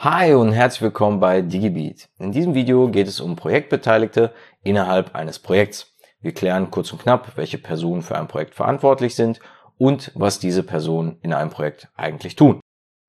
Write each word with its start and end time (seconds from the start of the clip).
Hi 0.00 0.32
und 0.32 0.52
herzlich 0.52 0.82
willkommen 0.82 1.18
bei 1.18 1.42
DigiBeat. 1.42 2.08
In 2.20 2.30
diesem 2.30 2.54
Video 2.54 2.88
geht 2.88 3.08
es 3.08 3.18
um 3.18 3.34
Projektbeteiligte 3.34 4.32
innerhalb 4.62 5.16
eines 5.16 5.40
Projekts. 5.40 5.92
Wir 6.20 6.32
klären 6.32 6.70
kurz 6.70 6.92
und 6.92 7.02
knapp, 7.02 7.36
welche 7.36 7.58
Personen 7.58 8.02
für 8.02 8.16
ein 8.16 8.28
Projekt 8.28 8.54
verantwortlich 8.54 9.16
sind 9.16 9.40
und 9.76 10.12
was 10.14 10.38
diese 10.38 10.62
Personen 10.62 11.18
in 11.22 11.32
einem 11.32 11.50
Projekt 11.50 11.88
eigentlich 11.96 12.36
tun. 12.36 12.60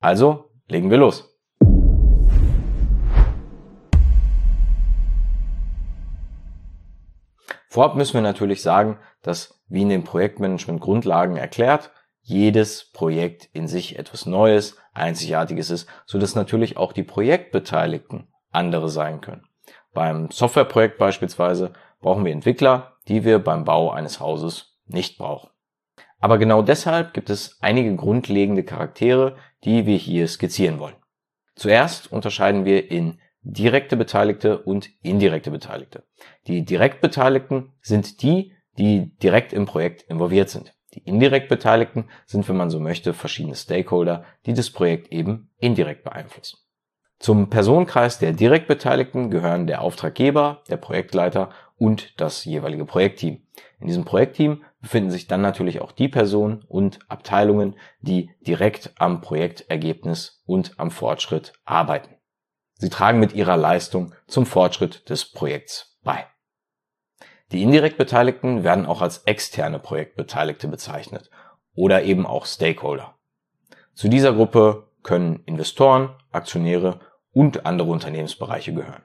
Also, 0.01 0.49
legen 0.67 0.89
wir 0.89 0.97
los. 0.97 1.37
Vorab 7.69 7.95
müssen 7.97 8.15
wir 8.15 8.21
natürlich 8.21 8.63
sagen, 8.63 8.97
dass, 9.21 9.61
wie 9.67 9.83
in 9.83 9.89
den 9.89 10.03
Projektmanagement 10.03 10.81
Grundlagen 10.81 11.37
erklärt, 11.37 11.91
jedes 12.29 12.91
Projekt 12.91 13.49
in 13.53 13.67
sich 13.67 13.97
etwas 13.97 14.25
Neues, 14.25 14.77
Einzigartiges 14.93 15.69
ist, 15.69 15.89
so 16.05 16.17
dass 16.19 16.35
natürlich 16.35 16.77
auch 16.77 16.93
die 16.93 17.03
Projektbeteiligten 17.03 18.27
andere 18.51 18.89
sein 18.89 19.21
können. 19.21 19.47
Beim 19.93 20.29
Softwareprojekt 20.31 20.97
beispielsweise 20.97 21.73
brauchen 21.99 22.23
wir 22.25 22.31
Entwickler, 22.31 22.97
die 23.07 23.23
wir 23.23 23.39
beim 23.39 23.65
Bau 23.65 23.91
eines 23.91 24.19
Hauses 24.19 24.77
nicht 24.85 25.17
brauchen. 25.17 25.49
Aber 26.19 26.37
genau 26.37 26.61
deshalb 26.61 27.13
gibt 27.13 27.29
es 27.29 27.57
einige 27.61 27.95
grundlegende 27.95 28.63
Charaktere, 28.63 29.37
die 29.63 29.85
wir 29.85 29.97
hier 29.97 30.27
skizzieren 30.27 30.79
wollen. 30.79 30.95
Zuerst 31.55 32.11
unterscheiden 32.11 32.65
wir 32.65 32.91
in 32.91 33.19
direkte 33.41 33.97
Beteiligte 33.97 34.59
und 34.59 34.89
indirekte 35.01 35.49
Beteiligte. 35.49 36.03
Die 36.47 36.63
direkt 36.63 37.01
Beteiligten 37.01 37.73
sind 37.81 38.21
die, 38.21 38.53
die 38.77 39.15
direkt 39.17 39.53
im 39.53 39.65
Projekt 39.65 40.03
involviert 40.03 40.49
sind. 40.49 40.73
Die 40.93 40.99
indirekt 40.99 41.49
Beteiligten 41.49 42.05
sind, 42.25 42.47
wenn 42.49 42.57
man 42.57 42.69
so 42.69 42.79
möchte, 42.79 43.13
verschiedene 43.13 43.55
Stakeholder, 43.55 44.23
die 44.45 44.53
das 44.53 44.71
Projekt 44.71 45.11
eben 45.11 45.51
indirekt 45.59 46.03
beeinflussen. 46.03 46.57
Zum 47.19 47.49
Personenkreis 47.49 48.17
der 48.17 48.31
direkt 48.31 48.67
Beteiligten 48.67 49.29
gehören 49.29 49.67
der 49.67 49.81
Auftraggeber, 49.81 50.63
der 50.69 50.77
Projektleiter 50.77 51.49
und 51.77 52.19
das 52.19 52.45
jeweilige 52.45 52.85
Projektteam. 52.85 53.41
In 53.79 53.87
diesem 53.87 54.05
Projektteam 54.05 54.63
befinden 54.81 55.11
sich 55.11 55.27
dann 55.27 55.41
natürlich 55.41 55.81
auch 55.81 55.91
die 55.91 56.07
Personen 56.07 56.63
und 56.67 56.99
Abteilungen, 57.09 57.75
die 57.99 58.31
direkt 58.39 58.93
am 58.97 59.21
Projektergebnis 59.21 60.41
und 60.45 60.79
am 60.79 60.91
Fortschritt 60.91 61.53
arbeiten. 61.65 62.15
Sie 62.75 62.89
tragen 62.89 63.19
mit 63.19 63.33
ihrer 63.33 63.57
Leistung 63.57 64.13
zum 64.27 64.45
Fortschritt 64.45 65.09
des 65.09 65.29
Projekts 65.29 65.99
bei. 66.03 66.25
Die 67.51 67.63
indirekt 67.63 67.97
Beteiligten 67.97 68.63
werden 68.63 68.85
auch 68.85 69.01
als 69.01 69.19
externe 69.19 69.79
Projektbeteiligte 69.79 70.67
bezeichnet 70.67 71.31
oder 71.73 72.03
eben 72.03 72.27
auch 72.27 72.45
Stakeholder. 72.45 73.15
Zu 73.95 74.07
dieser 74.07 74.33
Gruppe 74.33 74.87
können 75.01 75.41
Investoren, 75.45 76.15
Aktionäre 76.31 76.99
und 77.31 77.65
andere 77.65 77.89
Unternehmensbereiche 77.89 78.73
gehören. 78.73 79.03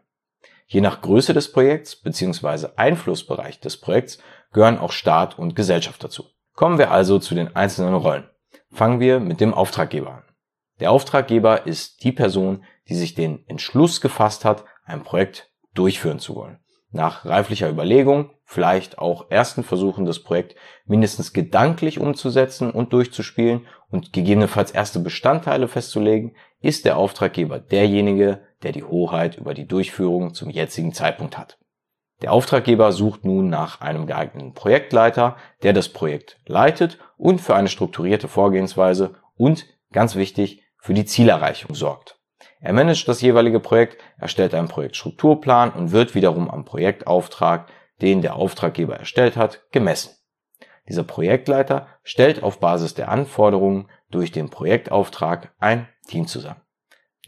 Je 0.67 0.83
nach 0.83 1.01
Größe 1.01 1.33
des 1.33 1.53
Projekts 1.53 1.97
bzw. 1.97 2.69
Einflussbereich 2.77 3.61
des 3.61 3.79
Projekts 3.79 4.19
gehören 4.53 4.79
auch 4.79 4.93
Staat 4.93 5.39
und 5.39 5.57
Gesellschaft 5.57 6.05
dazu. 6.05 6.27
Kommen 6.53 6.79
wir 6.79 6.91
also 6.91 7.19
zu 7.19 7.35
den 7.35 7.57
einzelnen 7.57 7.95
Rollen. 7.95 8.29
Fangen 8.71 9.01
wir 9.01 9.21
mit 9.21 9.41
dem 9.41 9.55
Auftraggeber 9.55 10.11
an. 10.11 10.25
Der 10.81 10.91
Auftraggeber 10.91 11.67
ist 11.67 12.05
die 12.05 12.13
Person, 12.13 12.65
die 12.89 12.95
sich 12.95 13.15
den 13.15 13.47
Entschluss 13.49 14.01
gefasst 14.01 14.45
hat, 14.45 14.65
ein 14.85 15.03
Projekt 15.03 15.51
durchführen 15.75 16.19
zu 16.19 16.35
wollen 16.35 16.59
nach 16.95 17.27
reiflicher 17.27 17.69
Überlegung, 17.69 18.31
vielleicht 18.45 18.99
auch 18.99 19.31
ersten 19.31 19.65
Versuchen, 19.65 20.05
das 20.05 20.21
Projekt 20.21 20.55
mindestens 20.87 21.33
gedanklich 21.33 21.99
umzusetzen 21.99 22.71
und 22.71 22.93
durchzuspielen 22.93 23.67
und 23.91 24.13
gegebenenfalls 24.13 24.71
erste 24.71 25.01
Bestandteile 25.01 25.67
festzulegen, 25.69 26.37
ist 26.61 26.85
der 26.85 26.97
Auftraggeber 26.97 27.59
derjenige, 27.59 28.43
der 28.63 28.73
die 28.73 28.85
Hoheit 28.85 29.37
über 29.37 29.55
die 29.55 29.67
Durchführung 29.67 30.35
zum 30.35 30.51
jetzigen 30.51 30.95
Zeitpunkt 30.95 31.37
hat. 31.37 31.59
Der 32.23 32.33
Auftraggeber 32.33 32.93
sucht 32.93 33.25
nun 33.25 33.51
nach 33.51 33.81
einem 33.81 34.07
geeigneten 34.07 34.55
Projektleiter, 34.55 35.37
der 35.63 35.73
das 35.73 35.89
Projekt 35.89 36.41
leitet 36.47 36.99
und 37.17 37.41
für 37.41 37.57
eine 37.57 37.69
strukturierte 37.69 38.29
Vorgehensweise 38.29 39.17
und, 39.37 39.67
ganz 39.93 40.15
wichtig, 40.15 40.63
für 40.79 40.95
die 40.95 41.05
Zielerreichung 41.05 41.75
sorgt. 41.75 42.21
Er 42.61 42.73
managt 42.73 43.07
das 43.09 43.21
jeweilige 43.21 43.61
Projekt, 43.61 44.03
erstellt 44.19 44.55
einen 44.55 44.69
Projektstrukturplan 44.69 45.71
und 45.71 45.93
wird 45.93 46.15
wiederum 46.15 46.51
am 46.51 46.65
Projektauftrag, 46.65 47.69
den 48.01 48.23
der 48.23 48.37
Auftraggeber 48.37 48.97
erstellt 48.97 49.37
hat, 49.37 49.63
gemessen. 49.71 50.11
Dieser 50.89 51.05
Projektleiter 51.05 51.89
stellt 52.03 52.43
auf 52.43 52.61
Basis 52.61 52.95
der 52.95 53.09
Anforderungen 53.09 53.89
durch 54.11 54.33
den 54.33 54.51
Projektauftrag 54.51 55.53
ein 55.59 55.89
Team 56.07 56.27
zusammen. 56.27 56.61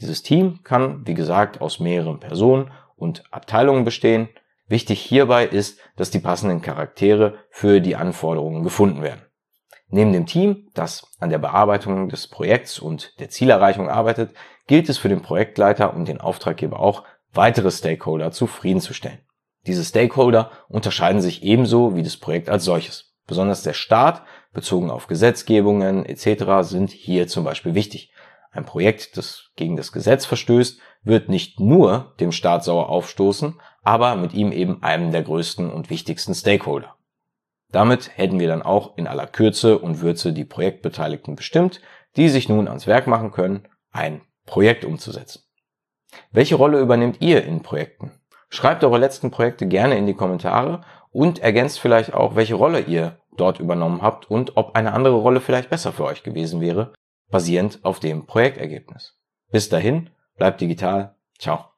Dieses 0.01 0.23
Team 0.23 0.61
kann, 0.63 1.07
wie 1.07 1.15
gesagt, 1.15 1.61
aus 1.61 1.81
mehreren 1.81 2.21
Personen 2.21 2.71
und 2.97 3.25
Abteilungen 3.31 3.85
bestehen. 3.85 4.29
Wichtig 4.69 5.01
hierbei 5.01 5.47
ist, 5.47 5.81
dass 5.97 6.11
die 6.11 6.19
passenden 6.19 6.61
Charaktere 6.61 7.39
für 7.51 7.81
die 7.81 7.97
Anforderungen 7.97 8.63
gefunden 8.63 9.03
werden. 9.03 9.26
Neben 9.89 10.13
dem 10.13 10.27
Team, 10.27 10.69
das 10.75 11.07
an 11.21 11.31
der 11.31 11.39
Bearbeitung 11.39 12.09
des 12.09 12.27
Projekts 12.27 12.79
und 12.79 13.19
der 13.21 13.31
Zielerreichung 13.31 13.89
arbeitet, 13.89 14.35
gilt 14.67 14.89
es 14.89 14.99
für 14.99 15.09
den 15.09 15.23
Projektleiter 15.23 15.95
und 15.95 16.09
den 16.09 16.21
Auftraggeber 16.21 16.81
auch, 16.81 17.05
weitere 17.33 17.71
Stakeholder 17.71 18.33
zufriedenzustellen. 18.33 19.21
Diese 19.67 19.85
Stakeholder 19.85 20.51
unterscheiden 20.69 21.21
sich 21.21 21.43
ebenso 21.43 21.95
wie 21.97 22.03
das 22.03 22.17
Projekt 22.17 22.49
als 22.49 22.65
solches. 22.65 23.15
Besonders 23.27 23.63
der 23.63 23.75
Staat, 23.75 24.23
bezogen 24.53 24.91
auf 24.91 25.07
Gesetzgebungen 25.07 26.07
etc., 26.07 26.69
sind 26.69 26.91
hier 26.91 27.29
zum 27.29 27.45
Beispiel 27.45 27.75
wichtig. 27.75 28.13
Ein 28.53 28.65
Projekt, 28.65 29.17
das 29.17 29.51
gegen 29.57 29.77
das 29.77 29.93
Gesetz 29.93 30.25
verstößt, 30.25 30.81
wird 31.03 31.29
nicht 31.29 31.61
nur 31.61 32.15
dem 32.21 32.33
Staat 32.33 32.65
sauer 32.65 32.89
aufstoßen, 32.89 33.61
aber 33.83 34.17
mit 34.17 34.33
ihm 34.33 34.51
eben 34.51 34.83
einem 34.83 35.13
der 35.13 35.23
größten 35.23 35.71
und 35.71 35.91
wichtigsten 35.91 36.35
Stakeholder. 36.35 36.97
Damit 37.73 38.17
hätten 38.17 38.39
wir 38.39 38.49
dann 38.49 38.63
auch 38.63 38.97
in 38.97 39.07
aller 39.07 39.27
Kürze 39.27 39.79
und 39.79 40.01
Würze 40.01 40.33
die 40.33 40.45
Projektbeteiligten 40.45 41.37
bestimmt, 41.37 41.81
die 42.17 42.29
sich 42.29 42.49
nun 42.49 42.69
ans 42.69 42.87
Werk 42.87 43.07
machen 43.07 43.33
können, 43.33 43.69
ein 43.91 44.21
Projekt 44.47 44.85
umzusetzen. 44.85 45.43
Welche 46.31 46.55
Rolle 46.55 46.81
übernehmt 46.81 47.21
ihr 47.21 47.45
in 47.45 47.63
Projekten? 47.63 48.13
Schreibt 48.49 48.85
eure 48.85 48.99
letzten 48.99 49.31
Projekte 49.31 49.67
gerne 49.67 49.99
in 49.99 50.07
die 50.07 50.15
Kommentare 50.15 50.83
und 51.11 51.41
ergänzt 51.41 51.81
vielleicht 51.81 52.15
auch, 52.15 52.37
welche 52.37 52.55
Rolle 52.55 52.81
ihr 52.81 53.19
dort 53.37 53.61
übernommen 53.61 54.03
habt 54.03 54.31
und 54.31 54.57
ob 54.57 54.77
eine 54.77 54.93
andere 54.93 55.17
Rolle 55.17 55.41
vielleicht 55.41 55.71
besser 55.71 55.93
für 55.93 56.05
euch 56.05 56.23
gewesen 56.23 56.61
wäre, 56.61 56.93
basierend 57.31 57.81
auf 57.83 58.01
dem 58.01 58.27
Projektergebnis. 58.27 59.19
Bis 59.51 59.69
dahin, 59.69 60.11
bleibt 60.37 60.61
digital. 60.61 61.17
Ciao. 61.39 61.76